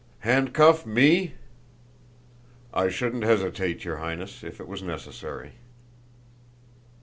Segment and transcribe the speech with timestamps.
[0.21, 1.35] "Handcuff me?"
[2.73, 5.51] "I shouldn't hesitate, your Highness, if it was necessary."